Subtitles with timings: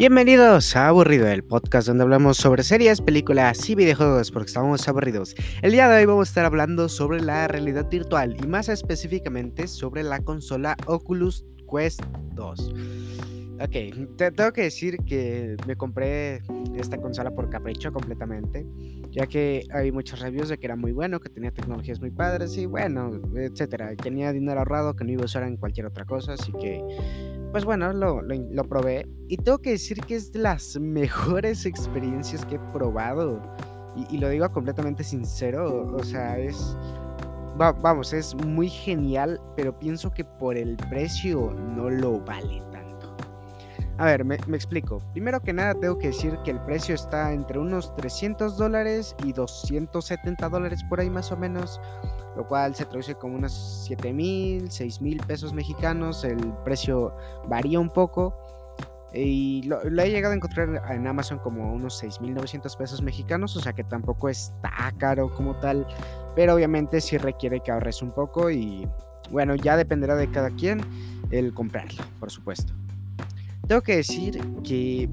[0.00, 5.34] Bienvenidos a Aburrido, el podcast donde hablamos sobre series, películas y videojuegos porque estamos aburridos.
[5.60, 9.68] El día de hoy vamos a estar hablando sobre la realidad virtual y más específicamente
[9.68, 12.00] sobre la consola Oculus Quest
[12.32, 12.74] 2.
[13.60, 16.40] Ok, te tengo que decir que me compré
[16.76, 18.66] esta consola por capricho completamente,
[19.10, 22.56] ya que hay muchos reviews de que era muy bueno, que tenía tecnologías muy padres
[22.56, 23.94] y bueno, etcétera.
[23.96, 26.82] Tenía dinero ahorrado que no iba a usar en cualquier otra cosa, así que
[27.52, 32.44] pues bueno, lo, lo, probé y tengo que decir que es de las mejores experiencias
[32.44, 33.40] que he probado.
[34.10, 36.76] Y, lo digo completamente sincero, o sea, es...
[37.56, 42.69] vamos, es muy genial, pero pienso que por el precio no lo vale tanto.
[44.00, 45.02] A ver, me, explico.
[45.12, 49.34] Primero que nada, tengo que decir que el precio está entre unos 300 dólares y
[49.34, 51.78] 270 dólares por ahí más o menos
[52.34, 56.24] lo cual se traduce como unos 7 mil, 6 mil pesos mexicanos.
[56.24, 57.14] El precio
[57.46, 58.34] varía un poco.
[59.12, 63.74] Y lo, he llegado a encontrar en Amazon como unos 6.900 pesos mexicanos, o sea
[63.74, 65.86] que tampoco está caro como tal,
[66.34, 68.88] pero obviamente sí requiere que ahorres un poco y
[69.30, 70.80] bueno, ya dependerá de cada quien
[71.30, 72.72] el comprarlo, por supuesto.
[73.70, 75.08] Tengo que decir que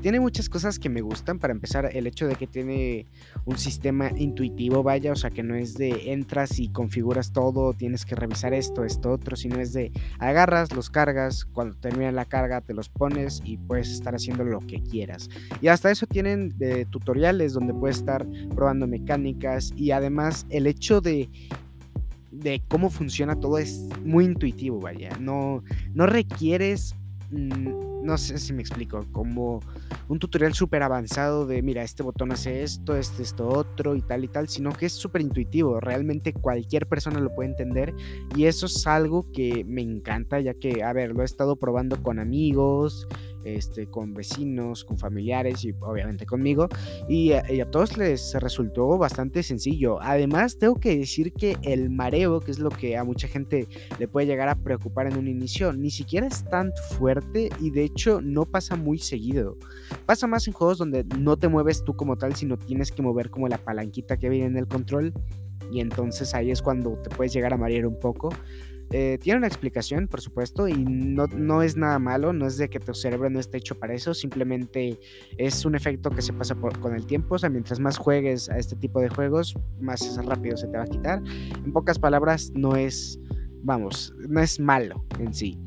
[0.00, 1.38] tiene muchas cosas que me gustan.
[1.38, 3.06] Para empezar, el hecho de que tiene
[3.44, 8.04] un sistema intuitivo, vaya, o sea, que no es de entras y configuras todo, tienes
[8.04, 12.60] que revisar esto, esto, otro, sino es de agarras, los cargas, cuando termina la carga
[12.60, 15.30] te los pones y puedes estar haciendo lo que quieras.
[15.60, 16.52] Y hasta eso tienen
[16.90, 21.30] tutoriales donde puedes estar probando mecánicas y además el hecho de
[22.32, 25.10] de cómo funciona todo es muy intuitivo, vaya.
[25.20, 25.62] No,
[25.94, 26.96] no requieres
[27.32, 29.60] no sé si me explico, como
[30.08, 34.24] un tutorial súper avanzado de, mira, este botón hace esto, este, esto, otro y tal
[34.24, 37.94] y tal, sino que es súper intuitivo, realmente cualquier persona lo puede entender
[38.36, 42.02] y eso es algo que me encanta, ya que, a ver, lo he estado probando
[42.02, 43.06] con amigos,
[43.44, 46.68] este, con vecinos, con familiares y obviamente conmigo.
[47.08, 50.00] Y a, todos les resultó bastante sencillo.
[50.00, 53.68] Además, tengo que decir que el mareo, que es lo que a mucha gente
[53.98, 57.84] le puede llegar a preocupar en un inicio, ni siquiera es tan fuerte y de
[57.84, 59.56] hecho no pasa muy seguido.
[60.06, 63.30] Pasa más en juegos donde no te mueves tú como tal, sino tienes que mover
[63.30, 65.12] como la palanquita que viene en el control.
[65.70, 68.28] Y entonces ahí es cuando te puedes llegar a marear un poco.
[68.92, 72.68] Eh, tiene una explicación, por supuesto, y no, no, es nada malo, no es de
[72.68, 74.98] que tu cerebro no esté hecho para eso, simplemente
[75.38, 78.58] es un efecto que se pasa con el tiempo, o sea, mientras más juegues a
[78.58, 81.22] este tipo de juegos, más rápido se te va a quitar.
[81.64, 83.18] En pocas palabras, no es,
[83.62, 85.58] vamos, no es malo en sí.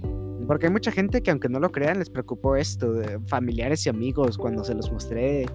[0.48, 4.38] Porque hay mucha gente que aunque no lo crean les preocupó esto, familiares y amigos
[4.38, 5.46] cuando se los mostré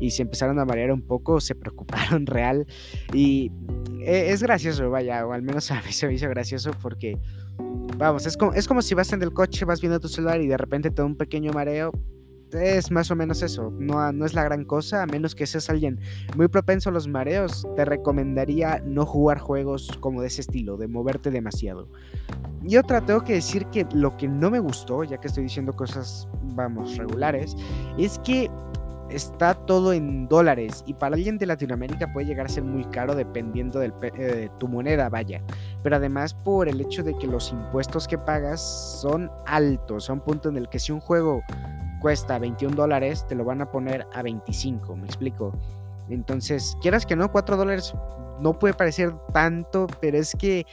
[0.00, 2.66] y se empezaron a marear un poco, se preocuparon real.
[3.12, 3.52] Y
[4.00, 7.18] e, es gracioso, vaya, o al menos a mí se me hizo gracioso porque,
[7.96, 10.46] vamos, es como, es como si vas en el coche, vas viendo tu celular y
[10.46, 11.92] de repente te da un pequeño mareo,
[12.52, 15.70] es más o menos eso, no, no es la gran cosa, a menos que seas
[15.70, 16.00] alguien
[16.36, 20.88] muy propenso a los mareos, te recomendaría no jugar juegos como de ese estilo, de
[20.88, 21.88] moverte demasiado.
[22.62, 25.72] Y otra, tengo que decir que lo que no me gustó, ya que estoy diciendo
[25.72, 27.56] cosas, vamos, regulares,
[27.96, 28.50] es que
[29.10, 33.14] está todo en dólares y para alguien de Latinoamérica puede llegar a ser muy caro
[33.14, 35.42] dependiendo de eh, tu moneda, vaya.
[35.82, 38.60] Pero además por el hecho de que los impuestos que pagas
[39.00, 41.42] son altos, a un punto en el que si un juego
[42.00, 45.52] cuesta 21 dólares, te lo van a poner a 25, me explico.
[46.08, 47.94] Entonces, quieras que no, 4 dólares
[48.40, 50.66] no puede parecer tanto, pero es que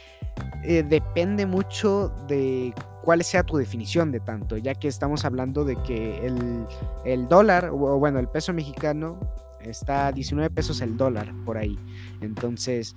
[0.64, 5.76] eh, depende mucho de cuál sea tu definición de tanto, ya que estamos hablando de
[5.82, 6.66] que el,
[7.04, 9.18] el dólar, o bueno, el peso mexicano
[9.60, 11.78] está a 19 pesos el dólar por ahí.
[12.20, 12.94] Entonces,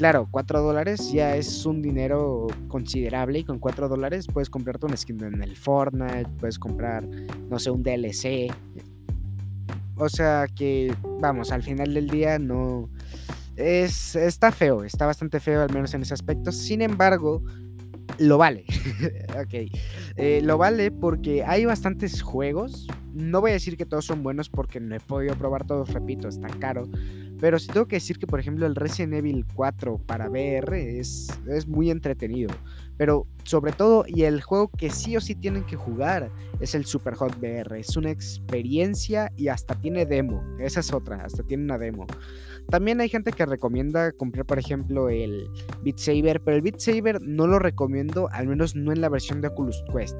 [0.00, 4.96] Claro, 4 dólares ya es un dinero considerable y con 4 dólares puedes comprarte un
[4.96, 7.06] skin en el Fortnite, puedes comprar,
[7.50, 8.50] no sé, un DLC.
[9.96, 12.88] O sea que, vamos, al final del día no...
[13.56, 16.50] Es, está feo, está bastante feo al menos en ese aspecto.
[16.50, 17.44] Sin embargo,
[18.16, 18.64] lo vale.
[19.38, 19.70] ok.
[20.16, 22.86] Eh, lo vale porque hay bastantes juegos.
[23.14, 26.28] No voy a decir que todos son buenos porque no he podido probar todos, repito,
[26.28, 26.88] está caro.
[27.40, 31.28] Pero sí tengo que decir que, por ejemplo, el Resident Evil 4 para VR es,
[31.48, 32.54] es muy entretenido.
[32.98, 36.30] Pero sobre todo, y el juego que sí o sí tienen que jugar
[36.60, 37.80] es el Super Hot VR.
[37.80, 40.44] Es una experiencia y hasta tiene demo.
[40.58, 42.06] Esa es otra, hasta tiene una demo.
[42.68, 45.48] También hay gente que recomienda comprar, por ejemplo, el
[45.82, 49.40] Beat Saber, pero el Beat Saber no lo recomiendo, al menos no en la versión
[49.40, 50.16] de Oculus Quest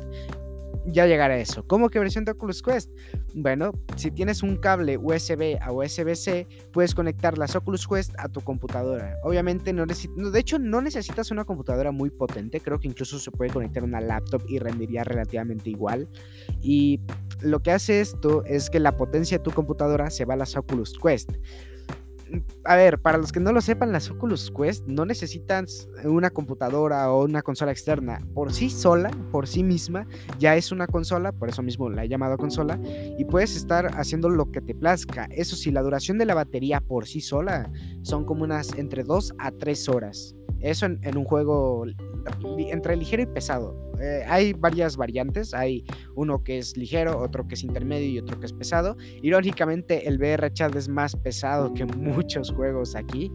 [0.92, 1.66] ya llegará a eso.
[1.66, 2.90] ¿Cómo que versión de Oculus Quest?
[3.34, 8.40] Bueno, si tienes un cable USB a USB-C, puedes conectar las Oculus Quest a tu
[8.40, 9.16] computadora.
[9.22, 12.60] Obviamente, no de hecho, no necesitas una computadora muy potente.
[12.60, 16.08] Creo que incluso se puede conectar una laptop y rendiría relativamente igual.
[16.60, 17.00] Y
[17.40, 20.56] lo que hace esto es que la potencia de tu computadora se va a las
[20.56, 21.30] Oculus Quest
[22.64, 25.66] a ver, para los que no lo sepan, las Oculus Quest no necesitan
[26.04, 28.20] una computadora o una consola externa.
[28.34, 30.06] Por sí sola, por sí misma,
[30.38, 32.78] ya es una consola, por eso mismo la he llamado consola,
[33.18, 35.26] y puedes estar haciendo lo que te plazca.
[35.30, 37.70] Eso sí, la duración de la batería por sí sola
[38.02, 40.34] son como unas entre 2 a 3 horas.
[40.60, 41.84] Eso en, un juego
[42.70, 43.89] entre ligero y pesado.
[44.00, 45.54] Eh, hay varias variantes.
[45.54, 48.96] Hay uno que es ligero, otro que es intermedio y otro que es pesado.
[49.22, 53.30] Irónicamente, el VR Chat es más pesado que muchos juegos aquí,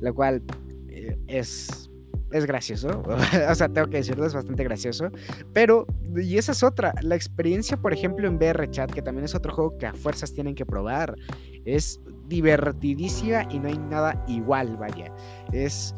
[0.00, 0.42] lo cual
[0.88, 1.90] eh, es,
[2.32, 3.02] es gracioso.
[3.50, 5.10] o sea, tengo que decirlo, es bastante gracioso.
[5.52, 5.86] Pero,
[6.16, 6.94] y esa es otra.
[7.02, 10.32] La experiencia, por ejemplo, en VR Chat, que también es otro juego que a fuerzas
[10.32, 11.14] tienen que probar,
[11.64, 15.12] es divertidísima y no hay nada igual, vaya.
[15.52, 15.94] Es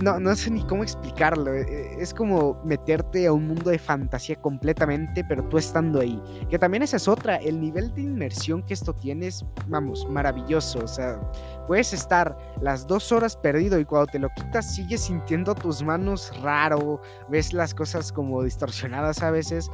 [0.00, 1.54] no, no sé ni cómo explicarlo.
[1.54, 6.20] Eh, eh, es como meterte a un mundo de fantasía completamente, pero tú estando ahí.
[6.48, 7.36] Que también esa es otra.
[7.36, 10.80] El nivel de inmersión que esto tiene es, vamos, maravilloso.
[10.80, 11.20] O sea,
[11.66, 16.32] puedes estar las dos horas perdido y cuando te lo quitas sigues sintiendo tus manos
[16.42, 17.00] raro.
[17.28, 19.70] Ves las cosas como distorsionadas a veces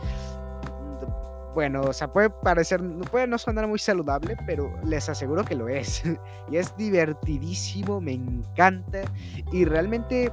[1.54, 5.68] bueno, o sea, puede parecer, puede no sonar muy saludable, pero les aseguro que lo
[5.68, 6.02] es.
[6.50, 9.02] y es divertidísimo, me encanta.
[9.52, 10.32] Y realmente,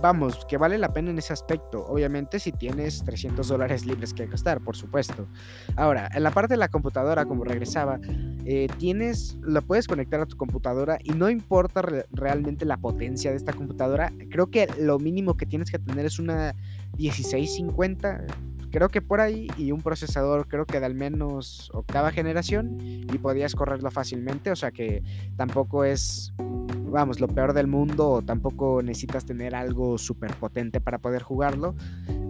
[0.00, 1.84] vamos, que vale la pena en ese aspecto.
[1.86, 5.28] Obviamente, si tienes 300 dólares libres que gastar, por supuesto.
[5.76, 8.00] Ahora, en la parte de la computadora, como regresaba,
[8.46, 11.82] eh, tienes, lo puedes conectar a tu computadora y no importa
[12.12, 14.10] realmente la potencia de esta computadora.
[14.30, 16.54] Creo que lo mínimo que tienes que tener es una
[16.96, 18.24] 1650
[18.70, 23.18] creo que por ahí, y un procesador creo que de al menos octava generación, y
[23.18, 25.02] podías correrlo fácilmente, o sea que
[25.36, 30.98] tampoco es, vamos, lo peor del mundo, o tampoco necesitas tener algo súper potente para
[30.98, 31.74] poder jugarlo.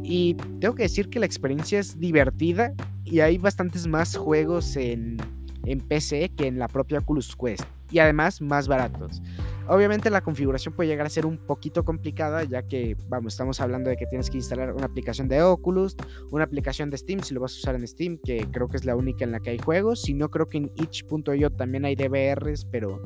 [0.02, 2.72] Y tengo que decir que la experiencia es divertida,
[3.04, 5.18] y hay bastantes más juegos en,
[5.64, 9.22] en PC que en la propia Oculus Quest, y además más baratos.
[9.70, 13.88] Obviamente la configuración puede llegar a ser un poquito complicada, ya que, vamos, estamos hablando
[13.88, 15.96] de que tienes que instalar una aplicación de Oculus,
[16.32, 18.84] una aplicación de Steam, si lo vas a usar en Steam, que creo que es
[18.84, 20.02] la única en la que hay juegos.
[20.02, 23.00] Si no, creo que en itch.io también hay DVRs, pero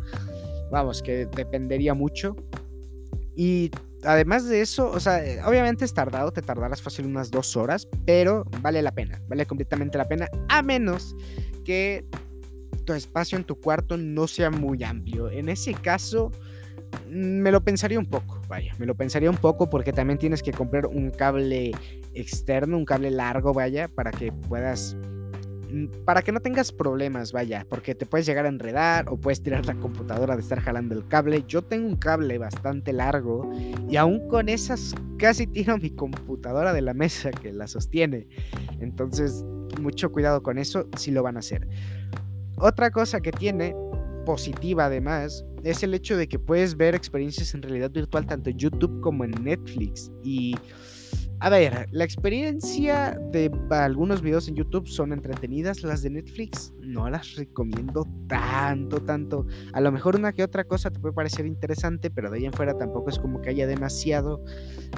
[0.70, 2.34] vamos, que dependería mucho.
[3.36, 3.70] Y
[4.02, 8.44] además de eso, o sea, obviamente es tardado, te tardarás fácil unas dos horas, pero
[8.62, 11.14] vale la pena, vale completamente la pena, a menos
[11.62, 12.06] que
[12.86, 15.30] tu espacio en tu cuarto no sea muy amplio.
[15.30, 16.30] En ese caso,
[17.08, 20.52] me lo pensaría un poco, vaya, me lo pensaría un poco porque también tienes que
[20.52, 21.72] comprar un cable
[22.14, 24.96] externo, un cable largo, vaya, para que puedas
[25.70, 29.42] mm, para que no tengas problemas, vaya, porque te puedes llegar a enredar o puedes
[29.42, 31.44] tirar la computadora de estar jalando el cable.
[31.46, 33.50] Yo tengo un cable bastante largo
[33.88, 38.26] y aún con esas casi tiro mi computadora de la mesa que la sostiene.
[38.80, 39.44] Entonces,
[39.80, 41.68] mucho cuidado con eso si lo van a hacer.
[42.56, 43.74] Otra cosa que tiene
[44.24, 48.58] positiva además es el hecho de que puedes ver experiencias en realidad virtual tanto en
[48.58, 50.10] YouTube como en Netflix.
[50.22, 50.56] Y
[51.44, 57.10] a ver, la experiencia de algunos videos en YouTube son entretenidas, las de Netflix no
[57.10, 59.46] las recomiendo tanto, tanto.
[59.74, 62.52] A lo mejor una que otra cosa te puede parecer interesante, pero de ahí en
[62.54, 64.42] fuera tampoco es como que haya demasiado.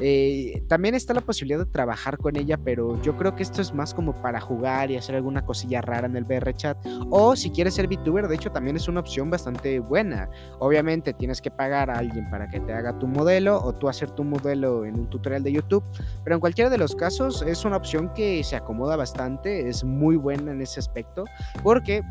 [0.01, 3.75] Eh, también está la posibilidad de trabajar con ella, pero yo creo que esto es
[3.75, 6.77] más como para jugar y hacer alguna cosilla rara en el VR chat.
[7.11, 10.29] O si quieres ser VTuber, de hecho también es una opción bastante buena.
[10.61, 14.11] Obviamente tienes que pagar a alguien para que te haga tu modelo o tú hacer
[14.11, 15.83] tu modelo en un tutorial de YouTube,
[16.23, 20.17] pero en cualquiera de los casos es una opción que se acomoda bastante, es muy
[20.17, 21.25] buena en ese aspecto,
[21.63, 22.03] porque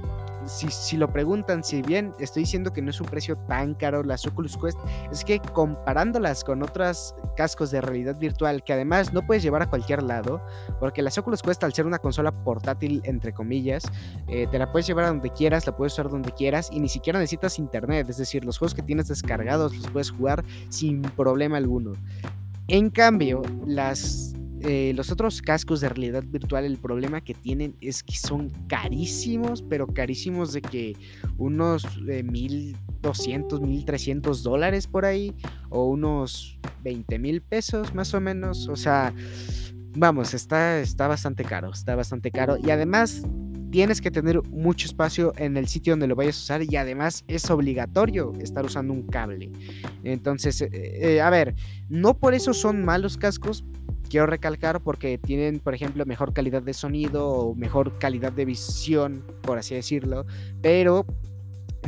[0.46, 4.03] si, si, lo preguntan, si bien estoy diciendo que no es un precio tan caro
[4.03, 4.77] las Oculus Quest,
[5.12, 9.70] es que comparándolas con otros cascos de realidad virtual que además no puedes llevar a
[9.70, 10.41] cualquier lado,
[10.79, 13.84] porque las Oculus Quest al ser una consola portátil, entre comillas,
[14.27, 16.89] eh, te la puedes llevar a donde quieras, la puedes usar donde quieras y ni
[16.89, 21.58] siquiera necesitas internet, es decir, los juegos que tienes descargados los puedes jugar sin problema
[21.58, 21.94] alguno.
[22.67, 28.01] En cambio, las, eh, los otros cascos de realidad virtual, el problema que tienen es
[28.01, 30.98] que son carísimos, pero carísimos de que
[31.38, 35.36] unos eh, 1200, 1300 dólares por ahí,
[35.69, 38.67] o unos 20 mil pesos más o menos.
[38.67, 39.13] O sea,
[39.95, 42.57] vamos, está, está bastante caro, está bastante caro.
[42.57, 43.22] Y además
[43.75, 47.25] tienes que tener mucho espacio en el sitio donde lo vayas a usar y además
[47.27, 49.51] es obligatorio estar usando un cable.
[50.05, 51.55] Entonces, eh, eh, a ver,
[51.89, 53.65] no por eso son malos cascos,
[54.10, 59.25] quiero recalcar porque tienen, por ejemplo, mejor calidad de sonido o mejor calidad de visión,
[59.41, 60.25] por así decirlo,
[60.62, 61.05] pero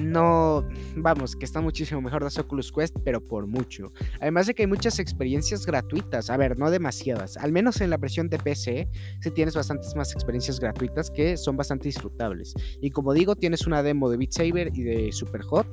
[0.01, 3.91] no, vamos, que está muchísimo mejor las Oculus Quest, pero por mucho.
[4.19, 7.97] Además de que hay muchas experiencias gratuitas, a ver, no demasiadas, al menos en la
[7.97, 8.87] versión de PC,
[9.21, 12.53] si tienes bastantes más experiencias gratuitas que son bastante disfrutables.
[12.81, 15.67] Y como digo, tienes una demo de Beat Saber y de Superhot,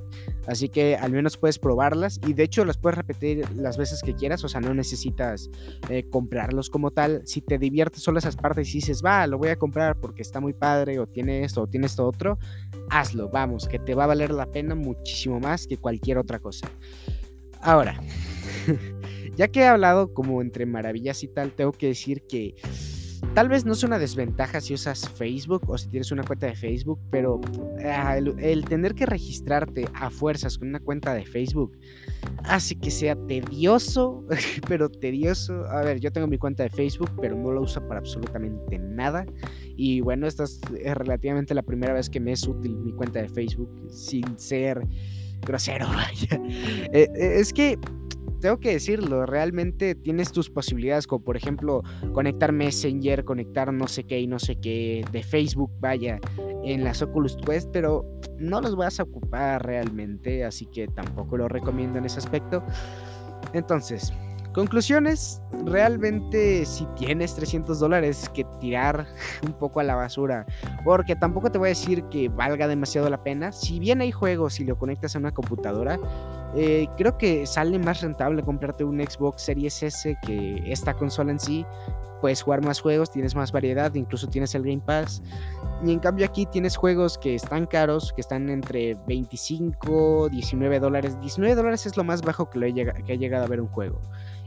[0.47, 4.15] así que al menos puedes probarlas y de hecho las puedes repetir las veces que
[4.15, 5.51] quieras, o sea, no necesitas
[5.89, 7.23] eh, comprarlos como tal.
[7.27, 10.41] Si te diviertes solo esas partes y dices, va, lo voy a comprar porque está
[10.41, 12.39] muy padre o tiene esto o tiene esto otro,
[12.91, 16.71] hazlo, vamos, que te va a valer la pena muchísimo más que cualquier otra cosa.
[17.61, 18.01] Ahora,
[19.37, 22.55] ya que he hablado como entre maravillas y tal, tengo que decir que
[23.35, 26.55] tal vez no es una desventaja si usas Facebook o si tienes una cuenta de
[26.55, 27.41] Facebook, pero
[27.85, 31.79] ah, el, tener que registrarte a fuerzas con una cuenta de Facebook
[32.45, 34.25] hace que sea tedioso,
[34.69, 35.65] pero tedioso.
[35.67, 39.27] A ver, yo tengo mi cuenta de Facebook, pero no la uso para absolutamente nada.
[39.77, 40.61] Y bueno, esta es
[40.95, 44.87] relativamente la primera vez que me es útil mi cuenta de Facebook sin ser
[45.43, 45.87] grosero.
[46.93, 47.79] Eh, eh, es que
[48.45, 51.83] tengo que decirlo, realmente tienes tus posibilidades, como por ejemplo
[52.13, 56.21] conectar Messenger, conectar no sé qué y no sé qué de Facebook, vaya,
[56.63, 58.05] en las Oculus Quest, pero
[58.37, 62.63] no los vas a ocupar realmente, así que tampoco lo recomiendo en ese aspecto.
[63.55, 64.13] Entonces,
[64.53, 69.05] Conclusiones, realmente si tienes 300 dólares que tirar
[69.45, 70.47] un poco a la basura,
[70.85, 74.61] porque tampoco te voy a decir que valga demasiado la pena, si bien hay juegos
[74.61, 75.99] y lo conectas a una computadora,
[76.57, 81.41] eh, creo que sale más rentable comprarte un Xbox Series S que esta consola en
[81.41, 81.67] sí,
[82.21, 85.23] puedes jugar más juegos, tienes más variedad, incluso tienes el Game Pass.
[85.85, 91.21] Y en cambio aquí tienes juegos que están caros, que están entre 25, 19 dólares.
[91.21, 92.61] 19 dólares es lo más bajo que,
[93.05, 94.01] que he llegado a ver un juego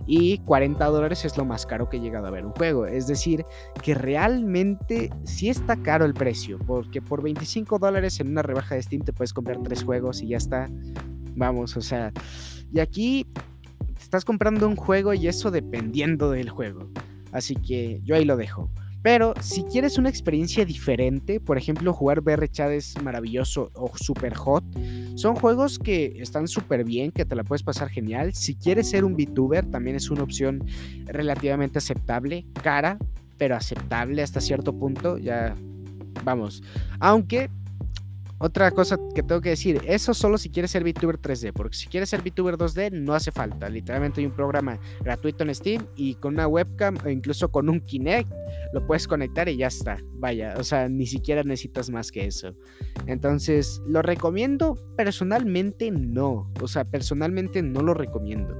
[0.07, 2.87] y 40 dólares es lo más caro que he llegado a ver un juego.
[2.87, 3.45] Es decir,
[3.83, 8.81] que realmente sí está caro el precio, porque por 25 dólares en una rebaja de
[8.81, 10.69] Steam te puedes comprar tres juegos y ya está.
[11.37, 12.11] Vamos, o sea,
[12.73, 13.27] y aquí
[13.99, 16.89] estás comprando un juego y eso dependiendo del juego.
[17.31, 18.71] Así que yo ahí lo dejo.
[19.03, 24.33] Pero si quieres una experiencia diferente, por ejemplo, jugar VR Chat es maravilloso o super
[24.33, 24.63] hot,
[25.15, 28.33] son juegos que están súper bien, que te la puedes pasar genial.
[28.33, 30.65] Si quieres ser un VTuber, también es una opción
[31.05, 32.97] relativamente aceptable, cara,
[33.37, 35.19] pero aceptable hasta cierto punto.
[35.19, 35.55] Ya
[36.25, 36.63] vamos.
[36.99, 37.51] Aunque
[38.39, 41.87] otra cosa que tengo que decir, eso solo si quieres ser VTuber 3D, porque si
[41.87, 43.69] quieres ser VTuber 2D no hace falta.
[43.69, 47.79] Literalmente hay un programa gratuito en Steam y con una webcam o incluso con un
[47.79, 48.31] Kinect
[48.73, 49.97] lo puedes conectar y ya está.
[50.13, 52.55] Vaya, o sea, ni siquiera necesitas más que eso.
[53.07, 54.77] Entonces, ¿lo recomiendo?
[54.95, 56.51] Personalmente no.
[56.61, 58.55] O sea, personalmente no lo recomiendo.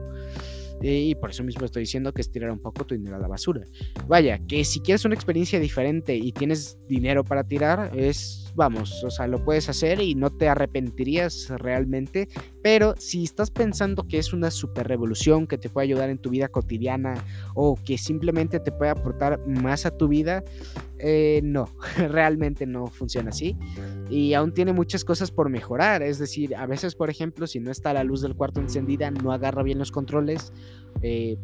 [0.81, 3.27] Y por eso mismo estoy diciendo que es tirar un poco tu dinero a la
[3.27, 3.63] basura.
[4.07, 9.09] Vaya, que si quieres una experiencia diferente y tienes dinero para tirar, es, vamos, o
[9.09, 12.27] sea, lo puedes hacer y no te arrepentirías realmente.
[12.61, 16.31] Pero si estás pensando que es una super revolución que te puede ayudar en tu
[16.31, 17.23] vida cotidiana
[17.55, 20.43] o que simplemente te puede aportar más a tu vida,
[20.99, 21.69] eh, no,
[22.09, 23.55] realmente no funciona así.
[24.09, 26.01] Y aún tiene muchas cosas por mejorar.
[26.01, 29.31] Es decir, a veces, por ejemplo, si no está la luz del cuarto encendida, no
[29.31, 30.51] agarra bien los controles.
[31.03, 31.37] Eh,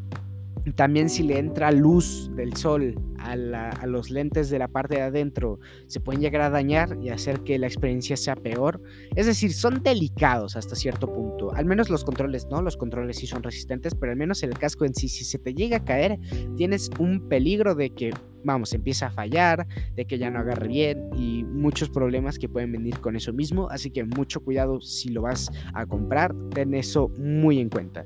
[0.76, 5.60] también si le entra luz del sol a, los lentes de la parte de adentro,
[5.88, 8.82] se pueden llegar a dañar y hacer que la experiencia sea peor.
[9.16, 11.54] Es decir, son delicados hasta cierto punto.
[11.54, 14.86] Al menos los controles no, los controles sí son resistentes, pero al menos el casco
[14.86, 16.20] en sí, si se te llega a caer,
[16.56, 18.14] tienes un peligro de que,
[18.44, 22.72] vamos, empieza a fallar, de que ya no agarre bien y muchos problemas que pueden
[22.72, 23.70] venir con eso mismo.
[23.70, 28.06] Así que mucho cuidado si lo vas a comprar, ten eso muy en cuenta.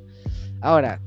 [0.62, 1.02] Ahora,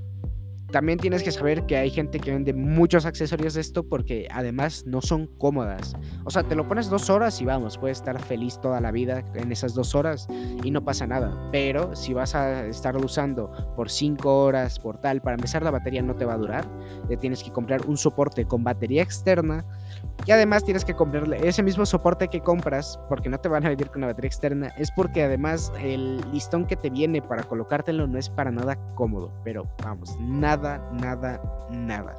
[0.71, 4.85] también tienes que saber que hay gente que vende muchos accesorios de esto porque además
[4.87, 5.95] no son cómodas.
[6.25, 9.25] O sea, te lo pones dos horas y vamos, puedes estar feliz toda la vida
[9.35, 10.29] en esas dos horas
[10.62, 11.49] y no pasa nada.
[11.53, 16.03] Pero si vas a estarlo usando por cinco horas, por tal, para empezar la batería
[16.03, 16.69] no te va a durar.
[17.09, 19.65] Le tienes que comprar un soporte con batería externa
[20.26, 23.71] y además tienes que comprarle ese mismo soporte que compras, porque no te van a
[23.71, 28.07] venir con una batería externa, es porque además el listón que te viene para colocártelo
[28.07, 29.33] no es para nada cómodo.
[29.45, 31.40] Pero vamos, nada, nada,
[31.71, 32.16] nada.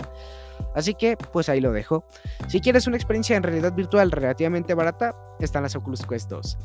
[0.75, 2.05] Así que, pues ahí lo dejo.
[2.47, 6.57] Si quieres una experiencia en realidad virtual relativamente barata, están las Oculus Quest 2.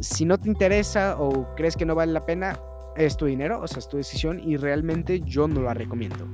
[0.00, 2.58] Si no te interesa o crees que no vale la pena,
[2.96, 6.26] es tu dinero, o sea, es tu decisión y realmente yo no la recomiendo.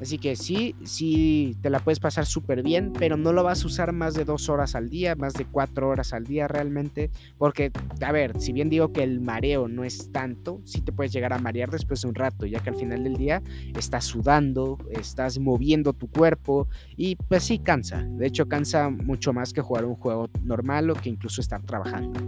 [0.00, 3.66] Así que sí, sí te la puedes pasar súper bien, pero no lo vas a
[3.66, 7.10] usar más de dos horas al día, más de cuatro horas al día realmente.
[7.38, 11.12] Porque, a ver, si bien digo que el mareo no es tanto, sí te puedes
[11.12, 13.42] llegar a marear después de un rato, ya que al final del día
[13.76, 18.02] estás sudando, estás moviendo tu cuerpo y pues sí cansa.
[18.02, 22.20] De hecho, cansa mucho más que jugar un juego normal o que incluso estar trabajando.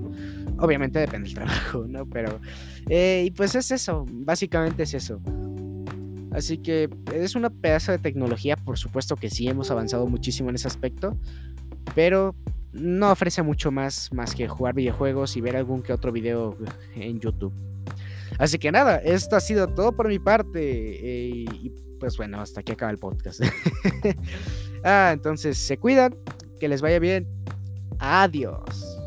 [0.59, 2.07] obviamente depende del trabajo, ¿no?
[2.07, 2.41] Pero,
[2.89, 5.21] eh, y pues es eso, básicamente es eso.
[6.39, 10.55] Así que es una pedazo de tecnología, por supuesto que sí, hemos avanzado muchísimo en
[10.55, 11.19] ese aspecto,
[11.97, 12.37] pero
[12.73, 16.57] no ofrece mucho más, más que jugar videojuegos y ver algún que otro video
[16.95, 17.53] en YouTube.
[18.39, 20.61] Así que nada, esto ha sido todo por mi parte.
[20.61, 23.43] Eh, y pues bueno, hasta aquí acaba el podcast.
[24.85, 26.15] ah, entonces se cuidan,
[26.61, 27.27] que les vaya bien.
[27.99, 28.98] Adiós.